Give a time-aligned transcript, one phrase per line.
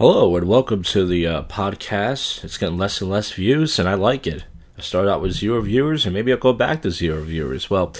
[0.00, 2.42] Hello and welcome to the uh, podcast.
[2.42, 4.46] It's getting less and less views, and I like it.
[4.78, 7.68] I started out with zero viewers, and maybe I'll go back to zero viewers.
[7.68, 7.92] Well,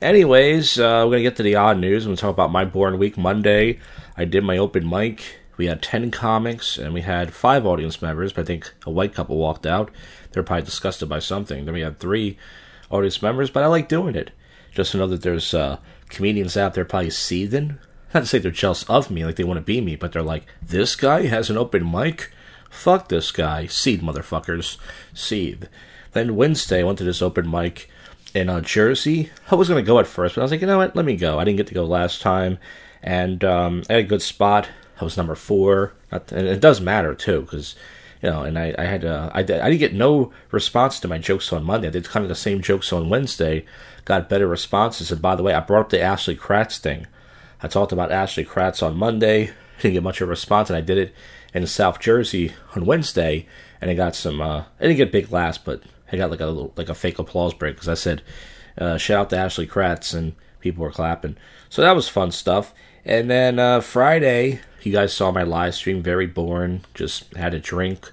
[0.00, 2.06] anyways, uh, we're gonna get to the odd news.
[2.06, 3.80] I'm gonna talk about my born week Monday.
[4.16, 5.40] I did my open mic.
[5.58, 8.32] We had ten comics, and we had five audience members.
[8.32, 9.90] But I think a white couple walked out.
[10.30, 11.66] They're probably disgusted by something.
[11.66, 12.38] Then we had three
[12.90, 14.30] audience members, but I like doing it.
[14.74, 17.78] Just to know that there's uh, comedians out there probably seething
[18.12, 20.22] not to say they're jealous of me, like they want to be me, but they're
[20.22, 22.30] like, this guy has an open mic?
[22.70, 23.66] Fuck this guy.
[23.66, 24.78] Seed, motherfuckers.
[25.14, 25.68] Seed.
[26.12, 27.88] Then Wednesday, I went to this open mic
[28.34, 29.30] in uh, Jersey.
[29.50, 30.96] I was going to go at first, but I was like, you know what?
[30.96, 31.38] Let me go.
[31.38, 32.58] I didn't get to go last time.
[33.02, 34.68] And um, I had a good spot.
[35.00, 35.94] I was number four.
[36.10, 37.74] And it does matter, too, because
[38.22, 41.18] you know, and I, I had uh, I, I didn't get no response to my
[41.18, 41.88] jokes on Monday.
[41.88, 43.66] I did kind of the same jokes on Wednesday,
[44.04, 45.10] got better responses.
[45.10, 47.06] And by the way, I brought up the Ashley Kratz thing.
[47.62, 49.52] I talked about Ashley Kratz on Monday.
[49.80, 51.14] Didn't get much of a response, and I did it
[51.54, 53.46] in South Jersey on Wednesday,
[53.80, 54.40] and I got some.
[54.40, 57.18] Uh, I didn't get big laughs, but I got like a little, like a fake
[57.18, 58.22] applause break because I said,
[58.78, 61.36] uh, "Shout out to Ashley Kratz," and people were clapping.
[61.68, 62.74] So that was fun stuff.
[63.04, 66.02] And then uh, Friday, you guys saw my live stream.
[66.02, 66.84] Very boring.
[66.94, 68.10] Just had a drink,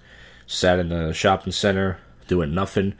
[0.47, 2.94] sat in the shopping center doing nothing.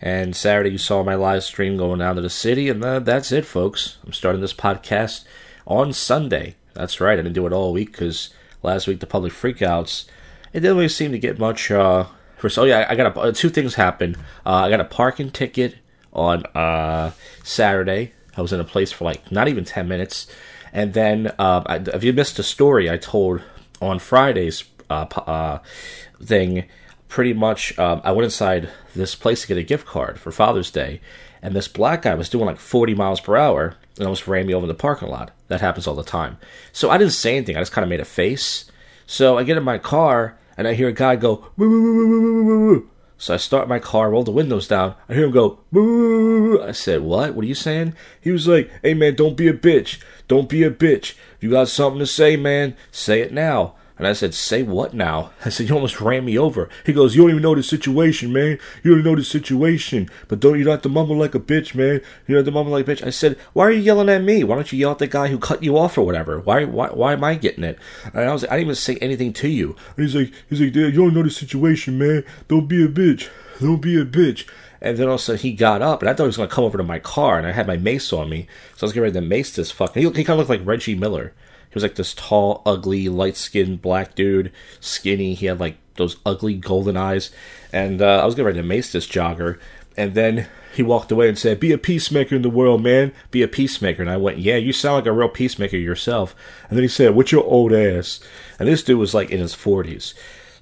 [0.00, 3.32] And Saturday, you saw my live stream going down to the city, and uh, that's
[3.32, 3.96] it, folks.
[4.04, 5.24] I'm starting this podcast
[5.66, 6.56] on Sunday.
[6.74, 8.30] That's right, I didn't do it all week because
[8.62, 10.06] last week the public freakouts,
[10.52, 11.70] it didn't really seem to get much.
[11.70, 14.16] Uh, first, oh yeah, I got a, uh, two things happened.
[14.44, 15.76] Uh, I got a parking ticket
[16.12, 18.12] on uh, Saturday.
[18.36, 20.26] I was in a place for like not even ten minutes,
[20.72, 23.42] and then uh, I, if you missed the story I told
[23.80, 25.58] on Friday's uh, uh,
[26.22, 26.64] thing,
[27.08, 30.70] pretty much um, I went inside this place to get a gift card for Father's
[30.70, 31.00] Day,
[31.42, 34.54] and this black guy was doing like 40 miles per hour and almost ran me
[34.54, 35.30] over in the parking lot.
[35.48, 36.38] That happens all the time.
[36.72, 37.56] So I didn't say anything.
[37.56, 38.70] I just kind of made a face.
[39.06, 42.90] So I get in my car and I hear a guy go, woo, woo, woo.
[43.16, 44.96] So I start my car, roll the windows down.
[45.08, 45.60] I hear him go.
[46.62, 47.34] I said, what?
[47.34, 47.94] What are you saying?
[48.20, 50.02] He was like, hey man, don't be a bitch.
[50.26, 51.14] Don't be a bitch.
[51.36, 53.74] If you got something to say, man, say it now.
[53.96, 55.30] And I said, Say what now?
[55.44, 56.68] I said, You almost ran me over.
[56.84, 58.58] He goes, You don't even know the situation, man.
[58.82, 60.08] You don't know the situation.
[60.28, 62.00] But don't you not to mumble like a bitch, man.
[62.26, 63.06] You don't have to mumble like a bitch.
[63.06, 64.44] I said, Why are you yelling at me?
[64.44, 66.40] Why don't you yell at the guy who cut you off or whatever?
[66.40, 67.78] Why why why am I getting it?
[68.12, 69.76] And I was like, I didn't even say anything to you.
[69.96, 72.24] And he's like he's like, Dad, you don't know the situation, man.
[72.48, 73.28] Don't be a bitch.
[73.60, 74.46] Don't be a bitch.
[74.80, 76.76] And then also he got up, and I thought he was going to come over
[76.76, 79.14] to my car, and I had my mace on me, so I was getting ready
[79.14, 80.02] to mace this fucking.
[80.02, 81.32] He, he kind of looked like Reggie Miller.
[81.74, 85.34] He was like this tall, ugly, light skinned black dude, skinny.
[85.34, 87.32] He had like those ugly golden eyes.
[87.72, 89.58] And uh, I was getting ready to mace this jogger.
[89.96, 93.10] And then he walked away and said, Be a peacemaker in the world, man.
[93.32, 94.02] Be a peacemaker.
[94.02, 96.36] And I went, Yeah, you sound like a real peacemaker yourself.
[96.68, 98.20] And then he said, What's your old ass?
[98.60, 100.14] And this dude was like in his 40s.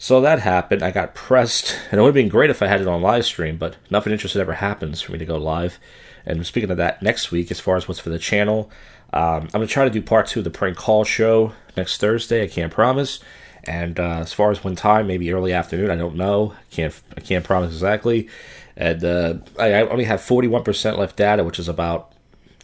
[0.03, 0.83] So that happened.
[0.83, 1.79] I got pressed.
[1.93, 4.13] And it would have been great if I had it on live stream, but nothing
[4.13, 5.79] interesting ever happens for me to go live.
[6.27, 8.69] And speaking of that, next week, as far as what's for the channel,
[9.13, 11.99] um, I'm going to try to do part two of the prank call show next
[11.99, 12.43] Thursday.
[12.43, 13.21] I can't promise.
[13.63, 15.89] And uh, as far as when time, maybe early afternoon.
[15.89, 16.53] I don't know.
[16.59, 18.29] I can't I can't promise exactly.
[18.77, 22.13] And uh, I, I only have 41% left data, which is about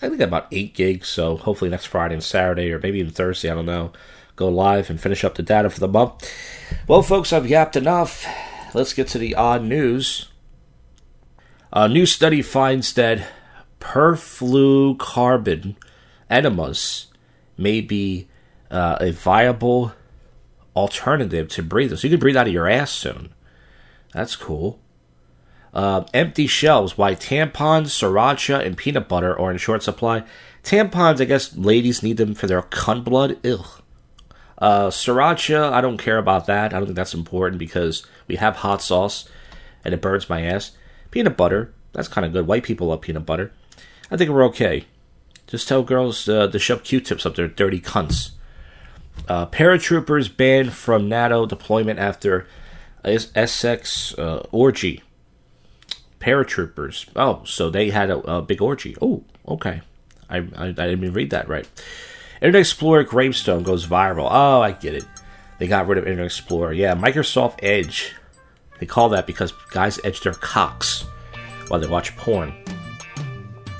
[0.03, 1.07] I think about eight gigs.
[1.07, 3.49] So hopefully next Friday and Saturday, or maybe even Thursday.
[3.49, 3.93] I don't know.
[4.39, 6.33] Go live and finish up the data for the month.
[6.87, 8.25] Well, folks, I've yapped enough.
[8.73, 10.29] Let's get to the odd news.
[11.73, 13.27] A new study finds that
[13.81, 15.75] perflucarbon
[16.31, 17.09] enemas
[17.57, 18.29] may be
[18.71, 19.93] uh, a viable
[20.77, 21.97] alternative to breathing.
[21.97, 23.35] So you can breathe out of your ass soon.
[24.13, 24.79] That's cool.
[25.75, 26.97] Uh, empty shelves.
[26.97, 30.23] Why tampons, sriracha, and peanut butter are in short supply.
[30.63, 33.45] Tampons, I guess ladies need them for their cunt blood.
[33.45, 33.83] Ugh.
[34.59, 36.75] Uh, sriracha, I don't care about that.
[36.75, 39.29] I don't think that's important because we have hot sauce
[39.85, 40.73] and it burns my ass.
[41.11, 42.47] Peanut butter, that's kind of good.
[42.47, 43.53] White people love peanut butter.
[44.11, 44.87] I think we're okay.
[45.47, 48.33] Just tell girls uh, to shove Q-tips up their dirty cunts.
[49.27, 52.47] Uh, paratroopers banned from NATO deployment after
[53.05, 55.03] Essex uh, orgy.
[56.21, 57.09] Paratroopers.
[57.15, 58.97] Oh, so they had a, a big orgy.
[59.01, 59.83] Oh, okay.
[60.29, 61.69] I, I, I didn't even read that right.
[62.41, 64.29] Internet Explorer gravestone goes viral.
[64.31, 65.05] Oh, I get it.
[65.59, 66.73] They got rid of Internet Explorer.
[66.73, 68.15] Yeah, Microsoft Edge.
[68.79, 71.05] They call that because guys edge their cocks
[71.67, 72.55] while they watch porn.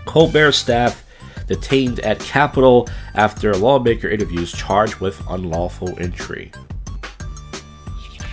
[0.07, 1.05] Colbert staff
[1.47, 6.51] detained at Capitol after lawmaker interviews charged with unlawful entry.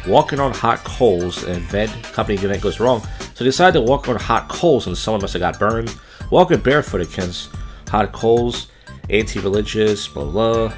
[0.08, 4.08] Walking on hot coals, an event company event goes wrong, so they decided to walk
[4.10, 5.96] on hot coals and someone must have got burned.
[6.32, 7.50] Walking barefoot against
[7.88, 8.68] hot coals,
[9.10, 10.74] anti-religious, blah blah.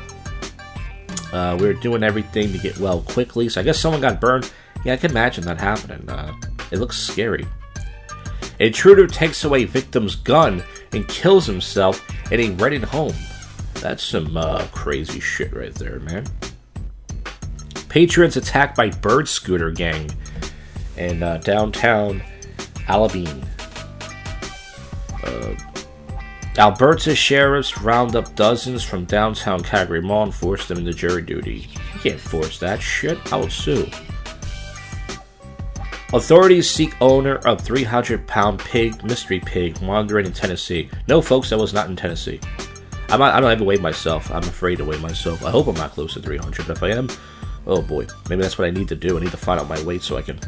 [1.33, 4.51] Uh, we were doing everything to get well quickly, so I guess someone got burned.
[4.85, 6.09] Yeah, I can imagine that happening.
[6.09, 6.33] Uh,
[6.71, 7.45] it looks scary.
[8.59, 10.63] Intruder takes away victim's gun
[10.93, 13.13] and kills himself in a rented home.
[13.75, 16.25] That's some uh, crazy shit right there, man.
[17.89, 20.09] Patriots attacked by bird scooter gang
[20.97, 22.23] in uh, downtown
[22.87, 23.45] Alabine.
[25.23, 25.55] Uh,
[26.57, 31.67] Alberta sheriffs round up dozens from downtown Calgary Mall and force them into jury duty.
[31.93, 33.19] You can't force that shit.
[33.31, 33.87] I will sue.
[36.13, 40.89] Authorities seek owner of 300 pound pig, mystery pig, wandering in Tennessee.
[41.07, 42.39] No, folks, that was not in Tennessee.
[43.09, 44.31] I'm not, I don't ever weigh myself.
[44.31, 45.45] I'm afraid to weigh myself.
[45.45, 47.07] I hope I'm not close to 300, but if I am,
[47.67, 49.17] oh boy, maybe that's what I need to do.
[49.17, 50.39] I need to find out my weight so I can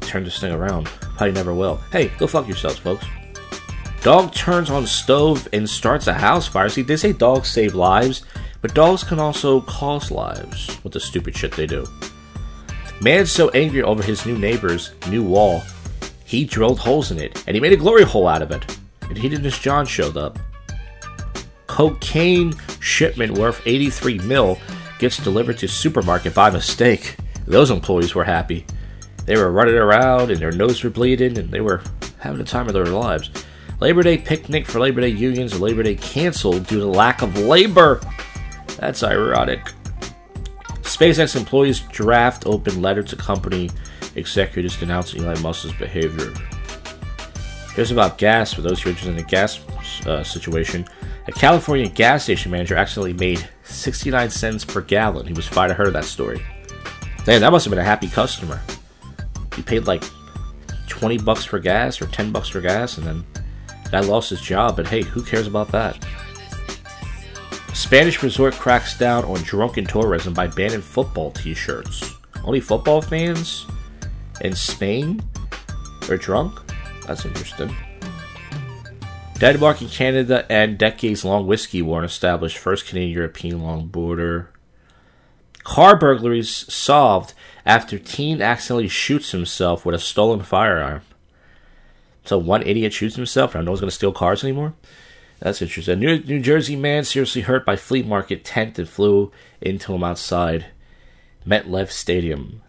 [0.00, 0.84] turn this thing around.
[0.86, 1.76] Probably never will.
[1.90, 3.04] Hey, go fuck yourselves, folks.
[4.02, 6.70] Dog turns on stove and starts a house fire.
[6.70, 8.22] See, they say dogs save lives,
[8.62, 11.86] but dogs can also cause lives with the stupid shit they do.
[13.02, 15.62] Man's so angry over his new neighbor's new wall,
[16.24, 18.78] he drilled holes in it, and he made a glory hole out of it.
[19.02, 20.38] And he did this John showed up.
[21.66, 24.58] Cocaine shipment worth 83 mil
[24.98, 27.16] gets delivered to supermarket by mistake.
[27.46, 28.64] Those employees were happy.
[29.26, 31.82] They were running around and their nose were bleeding and they were
[32.18, 33.30] having the time of their lives.
[33.80, 38.00] Labor Day picnic for Labor Day unions Labor Day canceled due to lack of labor.
[38.78, 39.72] That's ironic.
[40.82, 43.70] SpaceX employees draft open letter to company
[44.16, 46.32] executives denouncing Elon Musk's behavior.
[47.74, 49.60] Here's about gas for those who are interested in the gas
[50.06, 50.86] uh, situation.
[51.28, 55.26] A California gas station manager accidentally made 69 cents per gallon.
[55.26, 55.70] He was fired.
[55.70, 56.42] I heard that story.
[57.24, 58.60] Damn, that must have been a happy customer.
[59.56, 60.04] He paid like
[60.88, 63.24] 20 bucks for gas or 10 bucks for gas, and then
[63.90, 64.76] guy lost his job.
[64.76, 66.04] But hey, who cares about that?
[67.74, 72.14] Spanish resort cracks down on drunken tourism by banning football t-shirts.
[72.44, 73.66] Only football fans
[74.40, 75.22] in Spain
[76.08, 76.58] are drunk?
[77.06, 77.74] That's interesting.
[79.38, 84.50] Denmark and Canada and decades-long whiskey war established first Canadian-European long border.
[85.64, 87.32] Car burglaries solved
[87.64, 91.02] after teen accidentally shoots himself with a stolen firearm.
[92.24, 94.74] So one idiot shoots himself, and no one's going to steal cars anymore?
[95.40, 95.98] That's interesting.
[95.98, 100.66] New, New Jersey man seriously hurt by flea market tent that flew into him outside
[101.46, 102.62] MetLife Stadium.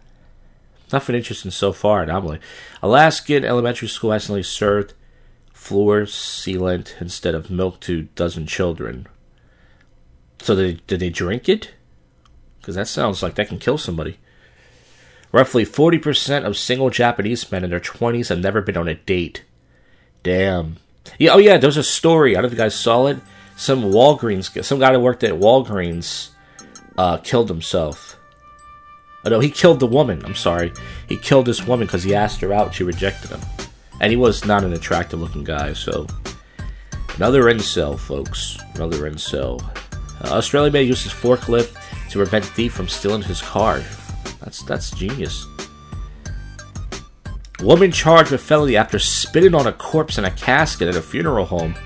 [0.90, 2.38] Nothing interesting so far, anomaly.
[2.82, 4.94] Alaskan elementary school accidentally served
[5.52, 9.06] floor sealant instead of milk to dozen children.
[10.40, 11.74] So did, did they drink it?
[12.60, 14.18] Because that sounds like that can kill somebody.
[15.32, 19.44] Roughly 40% of single Japanese men in their 20s have never been on a date.
[20.22, 20.76] Damn.
[21.18, 22.32] Yeah, oh yeah, there's a story.
[22.32, 23.18] I don't know if you guys saw it.
[23.56, 26.30] Some Walgreens, some guy that worked at Walgreens,
[26.96, 28.18] uh, killed himself.
[29.24, 30.24] Oh no, he killed the woman.
[30.24, 30.72] I'm sorry.
[31.08, 32.74] He killed this woman because he asked her out.
[32.74, 33.40] She rejected him,
[34.00, 35.72] and he was not an attractive-looking guy.
[35.74, 36.06] So,
[37.16, 38.58] another incel, folks.
[38.74, 39.62] Another incel.
[40.24, 41.76] Uh, Australia man uses forklift
[42.10, 43.82] to prevent thief from stealing his car.
[44.42, 45.46] That's that's genius.
[47.60, 51.46] Woman charged with felony after spitting on a corpse in a casket at a funeral
[51.46, 51.76] home.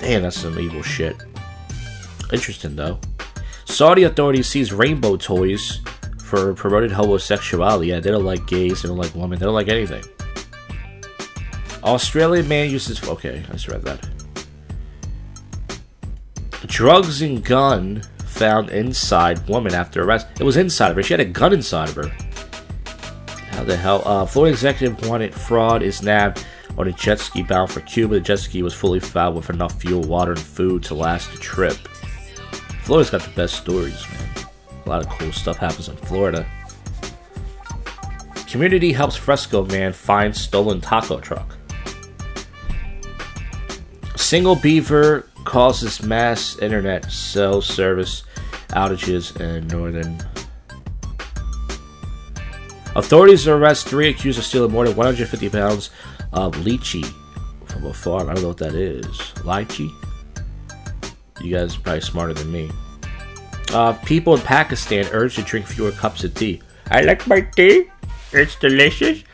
[0.00, 1.16] Damn, that's some evil shit.
[2.32, 2.98] Interesting though.
[3.66, 5.80] Saudi authorities seize rainbow toys
[6.18, 7.88] for promoted homosexuality.
[7.88, 10.04] Yeah, they don't like gays, they don't like women, they don't like anything.
[11.84, 13.02] Australian man uses.
[13.08, 14.08] Okay, I just read that.
[16.66, 18.02] Drugs and gun
[18.36, 20.26] found inside woman after arrest.
[20.38, 21.02] It was inside of her.
[21.02, 22.08] She had a gun inside of her.
[23.50, 24.02] How the hell?
[24.06, 26.44] Uh, Florida executive wanted fraud is nabbed
[26.76, 28.16] on a jet ski bound for Cuba.
[28.16, 31.38] The jet ski was fully fouled with enough fuel, water, and food to last the
[31.38, 31.76] trip.
[32.82, 34.46] Florida's got the best stories, man.
[34.84, 36.46] A lot of cool stuff happens in Florida.
[38.46, 41.56] Community helps Fresno man find stolen taco truck.
[44.14, 48.24] Single beaver causes mass internet cell service
[48.68, 50.18] outages in northern
[52.96, 55.90] Authorities arrest three accused of stealing more than 150 pounds
[56.32, 57.04] of lychee
[57.66, 58.30] from a farm.
[58.30, 59.06] I don't know what that is.
[59.44, 59.92] Lychee?
[61.42, 62.70] You guys are probably smarter than me.
[63.74, 66.62] Uh, people in Pakistan urged to drink fewer cups of tea.
[66.90, 67.90] I like my tea.
[68.32, 69.24] It's delicious.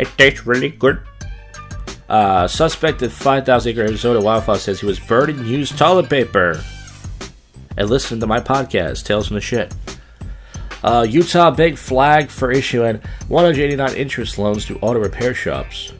[0.00, 0.98] It tastes really good.
[2.08, 6.60] Uh, suspected 5,000 acre Arizona wildfire says he was burning used toilet paper.
[7.76, 9.74] And listen to my podcast, Tales from the Shit.
[10.82, 15.92] Uh, Utah big flag for issuing 189 interest loans to auto repair shops.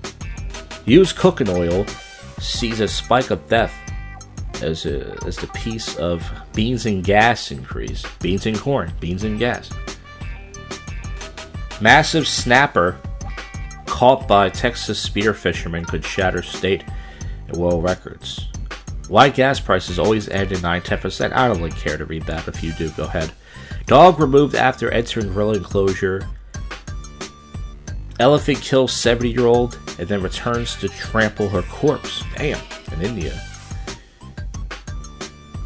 [0.84, 1.86] Used cooking oil
[2.38, 3.74] sees a spike of theft.
[4.62, 8.04] as, a, as the piece of beans and gas increase.
[8.20, 9.70] Beans and corn, beans and gas.
[11.80, 12.98] Massive snapper
[13.86, 16.84] caught by Texas spear fishermen could shatter state
[17.48, 18.48] and world records.
[19.08, 21.32] Why gas prices always end in 9 10%?
[21.32, 22.48] I don't really care to read that.
[22.48, 23.32] If you do, go ahead.
[23.86, 26.28] Dog removed after entering grill enclosure.
[28.18, 32.24] Elephant kills 70 year old and then returns to trample her corpse.
[32.36, 32.60] Damn,
[32.92, 33.40] in India.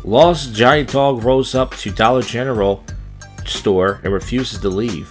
[0.05, 2.85] Lost giant dog rolls up to Dollar General
[3.45, 5.11] store and refuses to leave.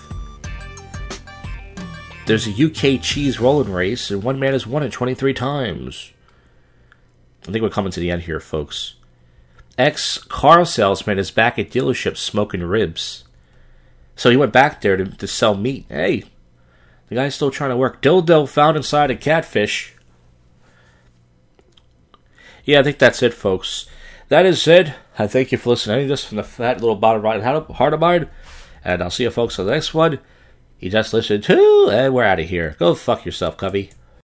[2.25, 6.11] There's a UK cheese rolling race, and one man has won it 23 times.
[7.47, 8.95] I think we're coming to the end here, folks.
[9.77, 13.23] Ex car salesman is back at dealership smoking ribs.
[14.15, 15.85] So he went back there to, to sell meat.
[15.87, 16.23] Hey,
[17.07, 18.01] the guy's still trying to work.
[18.01, 19.95] Dildo found inside a catfish.
[22.65, 23.85] Yeah, I think that's it, folks.
[24.29, 24.93] That is it.
[25.17, 27.99] I thank you for listening to this from the fat little bottom right heart of
[27.99, 28.29] mine.
[28.83, 30.19] And I'll see you folks on the next one.
[30.79, 32.75] You just listened to, and we're out of here.
[32.77, 33.91] Go fuck yourself, Covey.